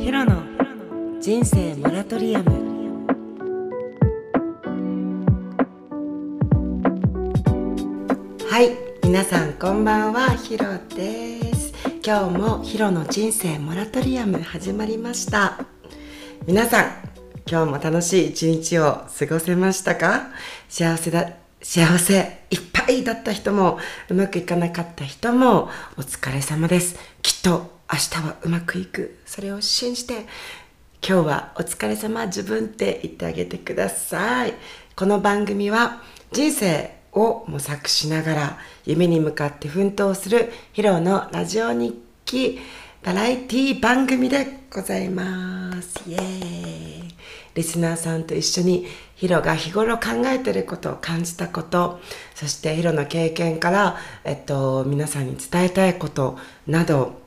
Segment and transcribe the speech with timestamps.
[0.00, 0.42] ヒロの
[1.20, 3.06] 人生モラトリアム。
[8.48, 10.64] はい皆さんこんばんはヒロ
[10.96, 11.74] です。
[12.02, 15.66] 今日もヒロの人生モラトリアム始まりました。
[16.46, 16.84] 皆さん
[17.46, 20.30] 今日も楽しい一日を過ごせましたか？
[20.70, 21.30] 幸せだ
[21.60, 23.78] 幸せいっぱいだった人も
[24.08, 26.98] うまくいかなかった人もお疲れ様です。
[27.20, 29.18] きっと明日はうまくいく。
[29.26, 30.26] それを信じて
[31.06, 34.54] 今日はお疲れ様自分って言ってあげてください。
[34.94, 42.60] この番組は人生を模索しながら夢に向かって奮闘するヒロのラジオ日記
[43.02, 46.08] バラエティ番組でございます。
[46.08, 47.14] イエーイ。
[47.54, 52.00] リスナーさんと一緒にヒロが日頃考えてることを感じたこと
[52.36, 57.20] そしてヒロの経験から、えっと、皆さんに伝えたいことなど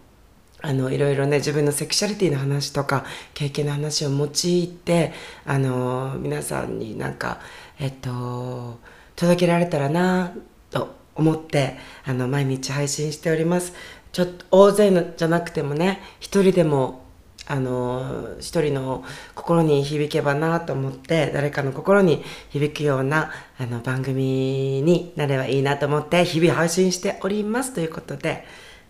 [0.65, 3.03] あのいろいろね自分のセクシャリティの話とか
[3.33, 5.11] 経験の話を用いて
[5.45, 7.41] あの皆さんになんか
[7.79, 8.79] えっと
[9.17, 10.33] 届けられたらな
[10.71, 13.73] と思ってあの毎日配信しております。
[14.13, 17.03] ちょっと大勢のじゃなくてもね一人でも
[17.45, 19.03] あの一人の
[19.35, 28.45] 心に響けばなと思って誰かの心に響くようなあの番組になればいいなと思って日々配信しておりますということで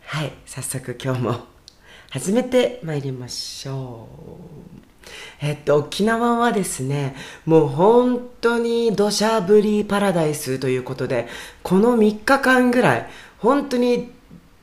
[0.05, 1.52] はい早速今日も
[2.13, 4.07] 始めてまいりましょ
[5.01, 5.09] う。
[5.41, 11.27] えっと、沖縄はですね、もう本当に土砂降りパラダイスということで、
[11.63, 14.11] この3日間ぐらい、本当に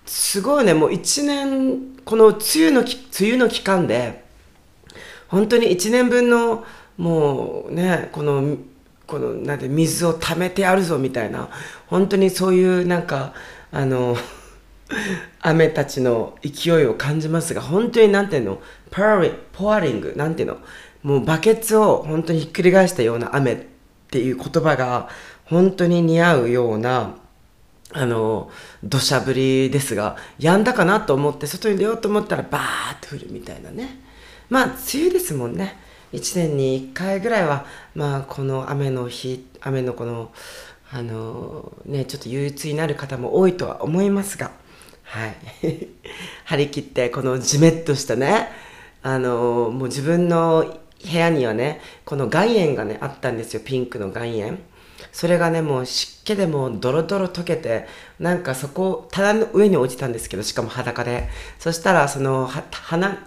[0.06, 4.22] すごいね、もう1年、この梅雨の、梅雨の期間で、
[5.26, 6.64] 本当に1年分の、
[6.98, 8.58] もうね、この、
[9.08, 11.48] この、なんて、水を溜めてやるぞみたいな、
[11.88, 13.34] 本当にそういうなんか、
[13.72, 14.16] あの、
[15.40, 20.58] 雨たちの勢いを感じますが、本当になんていうの、パーリポアリング、なんていうの、
[21.02, 23.58] もうバケツを本当にひっくり返したような雨っ
[24.10, 25.08] ていう言葉が
[25.44, 27.16] 本当に似合うような、
[27.92, 28.50] あの、
[28.84, 32.62] 土砂降りですが、止んだかなと思って外に出ようと思ったらバー
[32.94, 34.00] って降るみたいなね。
[34.48, 35.76] まあ、梅雨ですもんね。
[36.12, 40.32] 1年に1回ぐらいは、まあ、この雨の日、雨のこの、
[40.92, 44.50] あのね、ちょっと憂鬱になる方も多いとは思いますが、
[45.10, 45.36] はい。
[46.46, 48.48] 張り切って、このじめっとしたね、
[49.02, 54.58] あのもう自分の部屋にはね、この岩塩がね、あったんですよ、ピンクの岩塩。
[55.10, 57.88] それがね、もう湿気でもドロドロ溶けて、
[58.20, 61.28] なんかそこ、棚の上に落ちたんですけど、しかも裸で。
[61.58, 63.26] そしたら、その、花、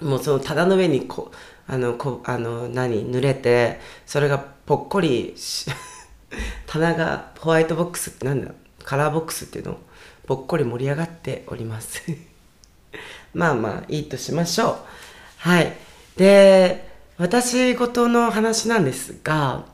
[0.00, 1.30] もうその棚の上にこ
[1.68, 5.36] あの、こあの、何、濡れて、それがぽっこり、
[6.66, 8.50] 棚がホワイトボックス、なんだ、
[8.84, 9.78] カラーボックスっていうの
[10.26, 12.02] ぽっこり盛り上がっております。
[13.34, 14.76] まあまあいいとしましょう。
[15.38, 15.72] はい。
[16.16, 16.88] で
[17.18, 19.64] 私事の話なんですが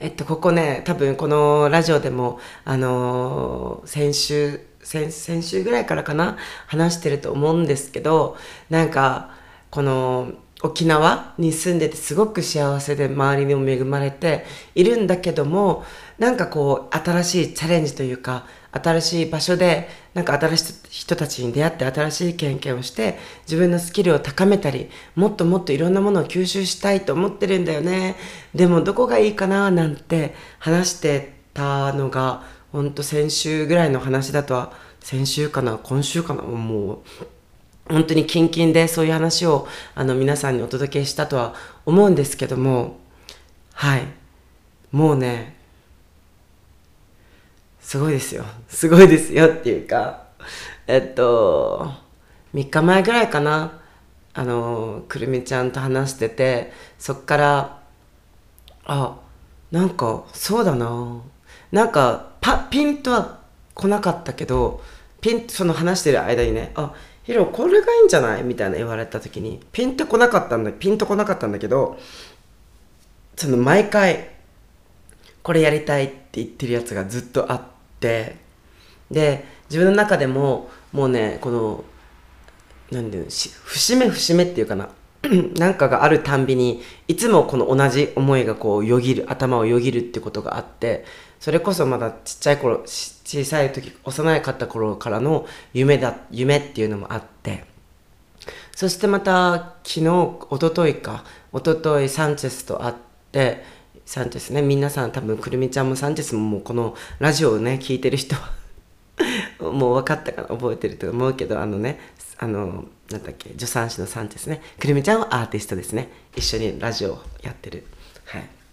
[0.00, 8.36] えっとここね多分このラジオでもあのー、先週先先週ぐらいからかな話してると思うんですけど
[8.68, 9.30] なんか
[9.70, 10.32] この
[10.64, 15.84] 沖縄に住んでてすごく幸せで周りにも恵まれているんだけども
[16.18, 28.16] なんかこう新しいチャレンジというか新しい場所でなんか新しい人たちに出会って新しい経験をして自分のスキルを高めたりもっともっといろんなものを吸収したいと思ってるんだよね。
[28.54, 32.42] でもどこがいいかななんて話してたのが
[32.72, 36.98] ほんと先週ぐらいの話だとは先週かな今週かなもう
[37.88, 42.96] 本当にキンキンでそういう話をあの皆さんにお届けしたとは思うんですけども
[43.74, 44.06] はい
[44.90, 45.54] もうね
[47.84, 48.44] すごいですよ。
[48.66, 50.24] すごいですよっていうか、
[50.86, 51.92] えっと、
[52.54, 53.78] 3日前ぐらいかな、
[54.32, 57.82] あの、くるみちゃんと話してて、そっから、
[58.86, 59.20] あ、
[59.70, 61.20] なんか、そうだな。
[61.72, 63.40] なんか、パ、ピンとは
[63.74, 64.82] 来なかったけど、
[65.20, 68.42] ピンその話してる間にね、あ、ヒロ、これがいいんじゃない？
[68.42, 71.98] みたいな言われた時に、ピンと来なかったんだ、ピンと来なかったんだけど、
[73.36, 74.30] その毎回、
[75.42, 77.62] これやりたいって言ってるやつがずっとあっ
[78.00, 78.36] て、
[79.10, 81.84] で自分の中でももうねこの
[82.90, 84.88] 何ていうの節目節目っていうかな
[85.56, 91.04] なんかがあるたんびにいつもこの同じ思いがこうよぎる頭をよぎるってことがあって
[91.44, 97.66] それこそまだちっちゃい頃小さい時幼いかった頃からの夢だ夢っていうのもあって。
[98.74, 101.22] そしてまた昨日一昨日か。
[101.52, 102.94] 一昨日サンチェスと会っ
[103.30, 103.62] て
[104.06, 104.62] サンチェスね。
[104.62, 108.50] 皆さん多分くるみちゃんもサンチェスももうこのラジオをね聞いてる人は
[109.70, 112.00] もう分かったかな覚えてると思うけどあのね
[112.38, 114.62] あのなんだっけ助産師のサンチェスね。
[114.80, 116.08] くるみちゃんはアーティストですね。
[116.34, 117.84] 一緒にラジオをやってる。
[118.24, 118.63] はい。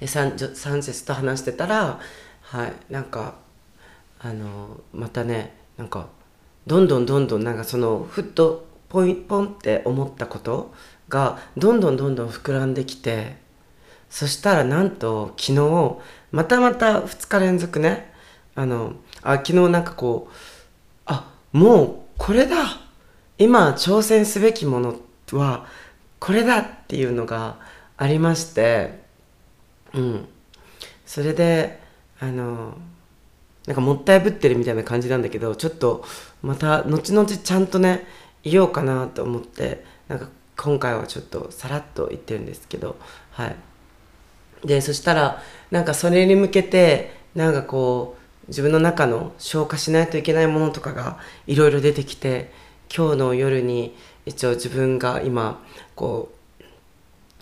[0.00, 2.00] でサンサンチェスと話してたら
[2.42, 3.34] はいなんか
[4.20, 6.08] あのまたねなんか
[6.66, 10.74] どんどんどんどんなんかそのふっとポイポンって思ったこと
[11.08, 13.36] がどんどんどんどん膨らんできて
[14.08, 15.96] そしたらなんと昨日
[16.30, 18.12] またまた2日連続ね
[18.54, 20.34] あのあ昨日なんかこう
[21.06, 22.56] あもうこれだ
[23.38, 24.96] 今挑戦すべきもの
[25.32, 25.66] は
[26.18, 27.58] これだっていうのが
[27.96, 29.05] ありまして
[29.94, 30.28] うん。
[31.04, 31.80] それで
[32.18, 32.76] あの
[33.66, 36.04] なんかもったいぶってるみたいな感じなんだけどちょっと
[36.42, 38.06] また後々ちゃんとね
[38.42, 42.96] 言おうかなと思ってなんか今回はちょっとさらっと言ってるんですけど
[43.32, 43.56] はい。
[44.64, 52.52] でそしたらなんかそれに向けてなんかこう自分の中の消化しないといけないものとかがいろいろ出てきて
[52.94, 55.62] 今日の夜に一応自分が今
[55.94, 56.30] こ
[56.60, 56.64] う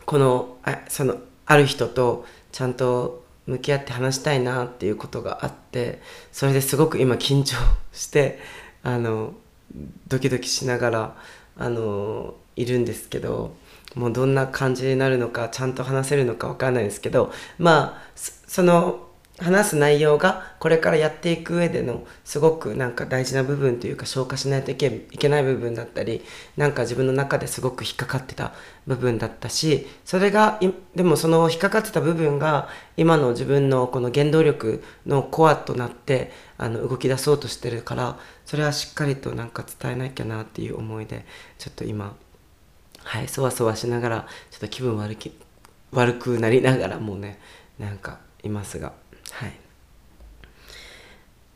[0.06, 6.00] このあそのある人とちゃんと向き合って話したいなっていうことがあって
[6.32, 7.56] それですごく今緊張
[7.92, 8.38] して
[8.82, 9.34] あの
[10.08, 11.16] ドキドキしながら
[11.56, 13.54] あのいるんですけど
[13.94, 19.03] もうどんな感じになるのかちゃんと話せるのか分かんないですけどまあその
[19.40, 26.22] 話す内容がこれからやっていく上でのすごくなんか大事な部分というか消化しないといけない部分だったり
[26.56, 28.52] なんか自分の中ですごく引っかかってた
[28.86, 30.60] 部分だったしそれが
[30.94, 41.26] でもその引っかかってた部分が今の自分のこの原動力のコアとなってあの動き出そうとしてるからそれはしっかりとなんか伝えなきゃなっていう思いで
[41.58, 42.14] ちょっと今
[43.02, 45.36] はいそわそわしながらちょっと気分悪き
[45.90, 47.40] 悪くなりながらもうね
[47.80, 48.92] なんかいますが。
[49.34, 49.52] はい。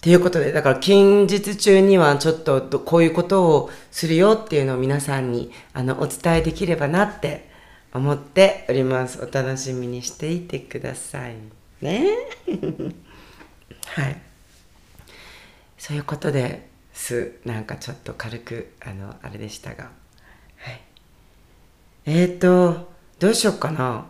[0.01, 7.49] ということで、だから近日中にはちょっとこういうことをするよっていうのを皆さんにあのお伝えできればなって
[7.93, 9.19] 思っております。
[9.23, 11.35] お楽しみにしていてください
[11.81, 12.07] ね。
[13.87, 14.21] はい。
[15.79, 17.39] そういうことです。
[17.45, 19.91] なんかちょっと軽く、あの、あれでしたが。
[20.57, 20.81] はい。
[22.07, 24.07] えーと、どうしよっかな。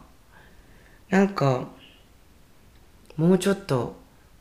[1.11, 1.69] なんか、
[3.19, 3.97] もうちょっと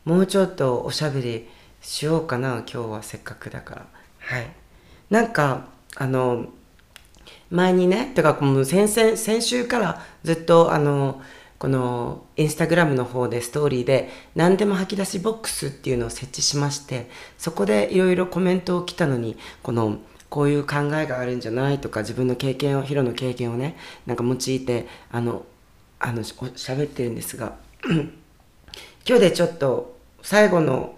[0.06, 1.48] もうちょっとおしゃべり
[1.82, 3.86] しようかな今日はせっかくだから。
[4.20, 4.48] はい。
[5.10, 6.46] なんかあの
[7.50, 11.22] 前にねてかもう先々先週からずっとあの
[11.58, 19.98] このインスタグラムの方でストーリーで何でも吐き出しボックスっていうのを設置しましてそこでいろいろコメントを来たのにこの
[20.30, 23.76] こういう考えがあるんじゃないとか自分の経験をヒロの経験をね
[24.06, 25.46] なんか用いてあの
[26.00, 27.56] あの喋ってるんですが
[29.08, 30.96] 今日でちょっと最後の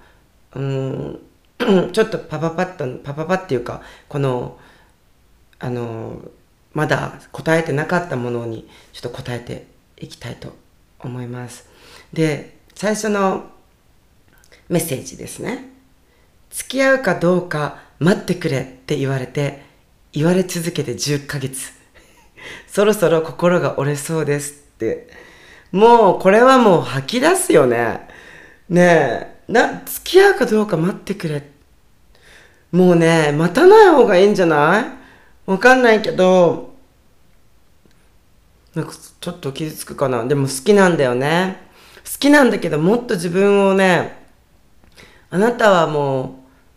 [0.56, 1.20] うん
[1.92, 4.58] ちょっとパパパッとパパパっていうかこの
[5.60, 6.22] あの
[6.74, 9.68] まだ答えてなかったものにちょっと答えて
[9.98, 10.56] いきたいと
[11.00, 11.68] 思います。
[12.14, 13.52] で最初の
[14.70, 15.68] メッセージですね。
[16.50, 19.64] 付き合うかどうか待ってくれって言われて
[20.14, 21.74] 言われ続けて10ヶ月。
[22.68, 25.29] そろそろ心が折れそうですって。
[25.72, 28.08] もうこれはもう吐き出すよね。
[28.70, 31.50] ねえ、な、付き合うかどうか待ってくれ。
[32.72, 35.52] もうね、待たない方がいいんじゃない？
[35.52, 36.76] わかんないけど、
[38.76, 40.24] なんかちょっと傷つくかな。
[40.26, 41.68] でも好きなんだよね。
[42.06, 44.26] 好きなんだけど、もっと自分をね、
[45.32, 46.30] あなたはもう、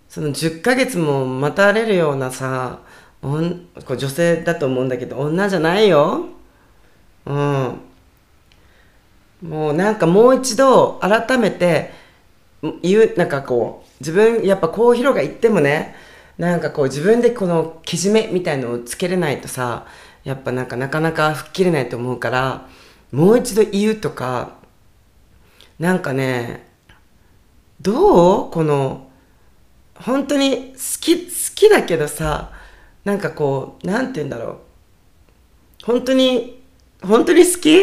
[0.09, 2.81] その10ヶ月も待たれるようなさ、
[3.23, 6.27] おんこ女性だと思うんだけど、女じゃないよ。
[7.27, 7.81] うん。
[9.43, 11.91] もうなんかもう一度改めて
[12.83, 15.95] 言うなんかこう自分やっぱこうヒロが言ってもね
[16.39, 19.87] なんかこう自分でこのけじめみたいのをつけれないとさ
[20.25, 22.69] やっぱなんかなかなか吹っ切れないと思うから
[23.11, 24.53] もう一度言うとか
[25.79, 26.69] なんかね
[27.81, 29.09] どうこの
[29.97, 32.53] 本当に好き好きだけどさ
[33.05, 34.57] なんかこうなんて言うんだろう。
[35.85, 36.63] 本当に
[37.03, 37.77] 本当に好き？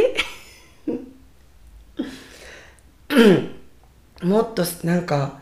[4.24, 5.40] もっとなんか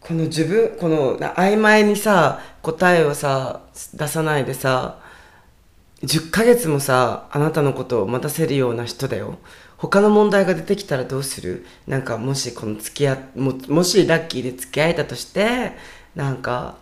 [0.00, 3.60] この自分この曖昧にさ答えをさ
[3.94, 4.98] 出さないでさ
[6.02, 9.38] 10ヶ月もさあなたのことを待たせるような人だよ。
[9.76, 11.64] 他の問題が出てきたらどうする？
[11.86, 15.72] なんかもしこの付き合ももしラッキーで付き合えたとして
[16.14, 16.76] なんか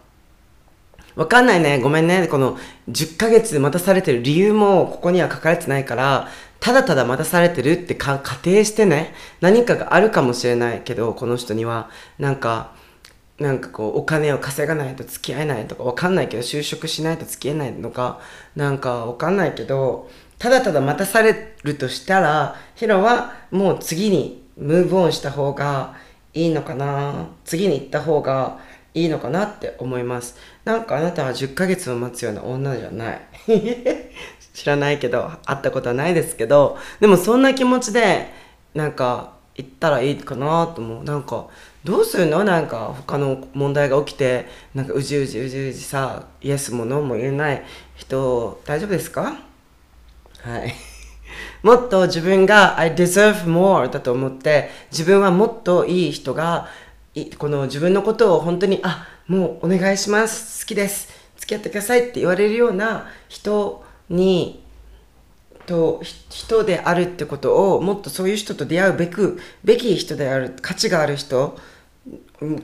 [1.19, 1.81] わかんないね。
[1.81, 2.29] ごめんね。
[2.29, 2.57] この
[2.89, 6.29] 10ヶ月待たされてる理由もここには書かれてないから
[6.61, 12.73] ただただ待たされてるって仮定してね、何かがあるかもしれないけど、この人には、なんか、
[13.39, 18.19] なんかこうお金を稼がないと付き合えないとかわかんないけど就職しないと付き合えないのか
[18.57, 20.11] なんかわかんないけど
[20.41, 25.95] ただただ待たされるとしたらヒロはもう次にムーブオンした方が
[26.35, 27.29] いいのかな。
[27.45, 28.59] 次に行った方が
[28.95, 30.37] いいのかなって思います。
[30.69, 33.21] なんかあなたは10ヶ月を待つような女じゃない。
[34.53, 38.31] 知らないけど会ったことはないですけどでもそんな気持ちで
[38.75, 41.05] なんか行ったらいいかなと思う。
[41.05, 41.47] なんか
[41.85, 42.45] どうするの？
[42.45, 47.65] なんか他の問題が起きてなんかうじうじうじうじさイエスもノーも言えない。
[47.97, 49.39] 人大丈夫ですか？
[50.43, 50.75] はい。
[51.63, 56.69] もっと自分が I deserve more だと思って自分はもっといい人が
[57.39, 60.65] この自分のことを本当にあもうお願いします。
[60.65, 61.09] 好きです。
[61.37, 64.65] 付き合ってくださいって言われるような人に
[65.67, 71.59] と人であるってことをもっとそういう人と出会うべくべき人である価値がある人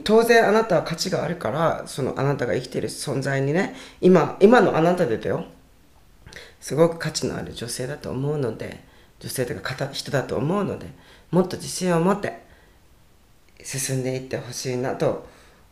[0.03, 5.45] 当然あなたは価値があるからそのあなたが生きている存在にね今今のあなたでだよ。
[6.59, 8.83] すごく価値のある女性だと思うので
[9.19, 10.87] 女性というか人だと思うので
[11.29, 12.43] もっと自信を持って
[13.63, 15.27] 進んでいってほしいなと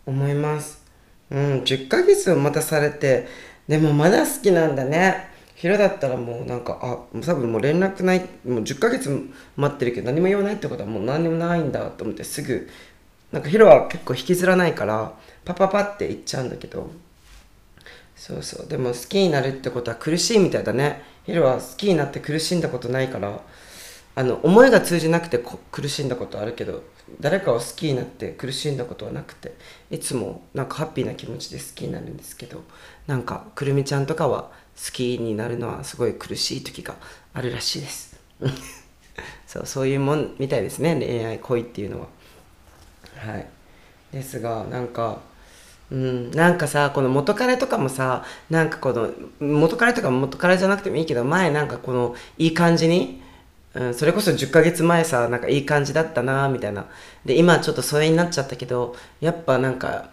[0.06, 0.83] 思います。
[1.32, 3.28] うん10ヶ月を待たされて
[3.68, 5.32] でもまだ好きなんだね。
[5.56, 9.10] ヒロだったらもうなんかあ多分もう連絡ないもう10ヶ月
[9.56, 12.68] 待ってるけど何も言わないってことはもう何にもないんだと思ってすぐ
[13.32, 15.14] なんかヒロは結構引きずらないから
[15.46, 16.92] パパパって言っちゃうんだけど。
[18.16, 18.68] そうそう。
[18.68, 21.02] でも好きになるってことは苦しいみたいだね。
[21.26, 23.42] ヒロは好きになって苦しんだことないから
[24.16, 26.84] あの思いが通じなくて苦しんだことあるけど。
[27.20, 29.54] 誰かを好きになって苦しんだことはなくて
[29.92, 32.64] いつもなんかハッピーな気持ちで好きになるんですけど
[33.08, 36.96] なんかくるみちゃんとかは好きになるのはすごい苦しい時が
[37.34, 38.20] あるらしいです。
[39.46, 40.96] そうそういうもんみたいですね。
[40.96, 42.08] 恋愛恋っていうのは。
[43.16, 43.48] はい。
[44.12, 45.20] ですがなんか
[45.92, 53.22] うん、なんかさこの元彼とかもさなんかこの元彼とか元彼じゃなくてもいいけど前なんかこのいい感じに
[53.76, 56.86] うん、それこそ10ヶ月前さなんかいい感じだったなみたいな。
[57.26, 60.10] で今ちょっと疎遠になっちゃったけどやっぱなんか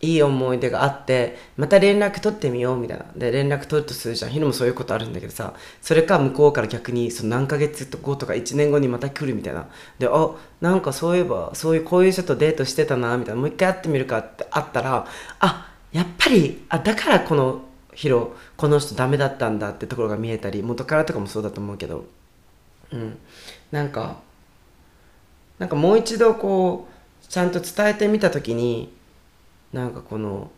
[0.00, 3.06] いい思い出があってまた連絡取ってみようみたいな。
[3.16, 4.30] で連絡取るとするじゃん。
[4.30, 9.66] ヒロもそういうことあるんだけどさそれか向こうから逆にその何ヶ月後とか1年後にまた来るみたいな。
[9.98, 10.30] であ
[10.60, 13.40] なんかそういえばそういうこういう人とデートしてたなみたいな。
[13.40, 15.04] もう一回会ってみるかってあったら
[15.40, 22.04] あやっぱりあだからこのヒロこの人ダメだったんだってところが見えたり元からとかもそうだと思うけど。
[22.92, 23.18] うん。
[23.70, 24.16] なんか
[25.58, 26.88] なんかもう一度こ
[27.22, 28.92] うちゃんと伝えてみた時に
[29.72, 30.50] なんかこの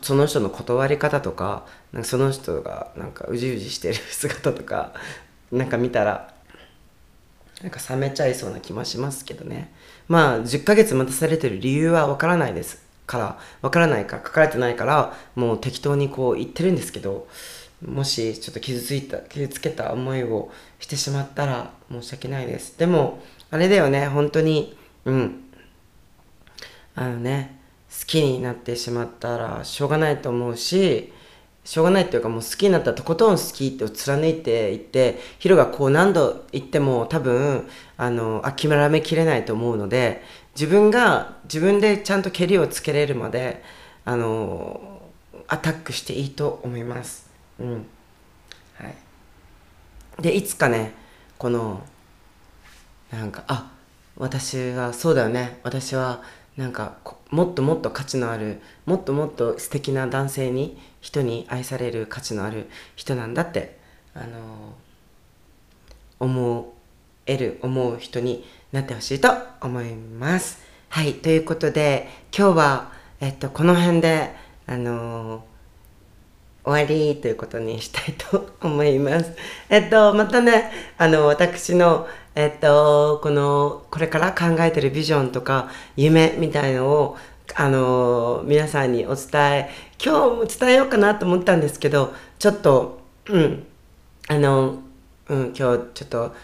[0.00, 4.94] その人の断り方とかなんかその人がなんかうじうじしてる姿とか
[5.52, 6.32] なんか見たら
[7.62, 9.72] なんか冷めちゃいそうな気もしますけどね。
[10.08, 17.26] まあ10ヶ月待たされてる理由はわからないですからわからないか書かれてないからもう適当にこう言ってるんですけど
[17.82, 22.78] もしちょっと傷ついた傷つけた思いをしてしまったら申し訳ないです。
[22.78, 25.40] でもあれだよね本当にうん。
[26.94, 27.58] あのね
[27.90, 31.12] 好きになってしまったらしょうがないと思うし
[31.64, 37.66] しょうがないっていうかもう好きになったらとことん好きって貫いていってヒロがこう何度言っても多分
[37.96, 40.22] あの諦めきれないと思うので
[40.54, 43.62] 自分が自分でちゃんとけりをつけれるまで
[44.04, 45.00] あの
[45.48, 47.23] アタックしていいと思います。
[47.58, 47.86] うん。
[48.76, 50.22] はい。
[50.22, 50.94] でいつかね
[51.38, 51.84] この
[53.10, 53.70] なんかあ
[54.16, 55.58] 私はそうだよね。
[55.62, 56.22] 私は
[56.56, 56.96] なんか
[57.30, 63.76] もっともっと価値のあるもっともっと素敵な男性に人に愛される価値のある人なんだって
[64.14, 64.74] あの
[66.20, 66.72] 思
[67.26, 69.30] える思う人になってほしいと
[69.60, 70.58] 思います。
[70.88, 71.14] はい。
[71.14, 74.34] ということで今日は、えっと、この辺で
[74.66, 75.44] あの
[76.64, 79.32] 終わりということにしたいと思います。
[79.68, 87.16] えっと、またね、あの、私の、えっと、この、これから考えてるビジョンとか、夢みたいのを、
[87.54, 89.70] あの、皆さんにお伝え、
[90.02, 93.66] 今日も伝えようかなと思ったんですけど、ちょっと、うん、
[94.28, 94.78] あの、
[95.28, 96.34] うん、今日ちょっと、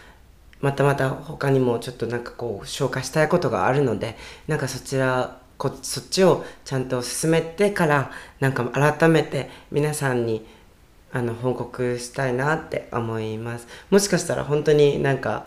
[0.61, 10.47] またまた他にもちょっとなんかこう、紹介したいことがあるので、なんかそちらこそっちをちゃんと進めてからなんか改めて皆さんに
[11.13, 13.69] あの報告したいなって思います。
[13.91, 15.45] もしかしたら本当になんか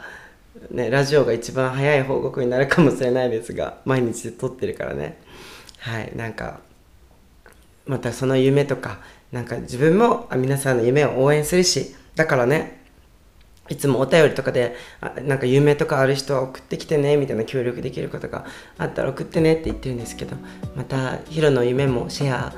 [0.70, 5.20] ねラジオが一番早い報告になるかもしれないですが毎日撮ってるからね。
[5.80, 6.60] はいなんか
[7.88, 9.00] またその夢とか
[9.32, 12.83] なんか自分も皆さんの夢を応援するしだからね
[13.70, 18.46] いつもお便りとかであなんか夢とかある人は送ってきてねみたいな協力できることが
[18.78, 20.36] あったら送ってねって言ってるんですけど
[20.76, 22.54] またヒロの夢もシェア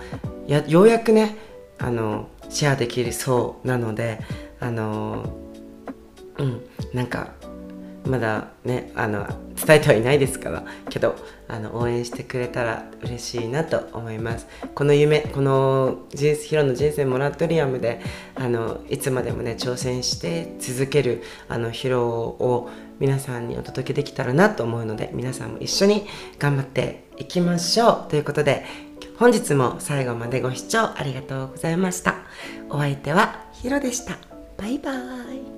[0.47, 1.37] やようやくね
[1.77, 4.19] あのシェアできるそうなので
[4.59, 5.29] あの
[6.37, 7.33] うんなんか
[8.05, 11.15] まだねあの伝えてはいないですからけど
[11.47, 14.47] あの応援してくれたら嬉しいなと思います。
[14.73, 18.01] この夢この人ヒロの人生モラトリアムで
[18.35, 22.69] あのいつまでもね挑戦して続けるあのヒロを
[22.99, 26.05] 皆さんにお届けできたらなと思うので皆さんも一緒に
[26.39, 28.09] 頑張っていきましょう。
[28.09, 28.65] ということで
[29.17, 32.15] 本日も最後までご視聴ありがとうございました。
[32.69, 34.17] お相手はヒロでした。
[34.57, 35.54] バイバーイ。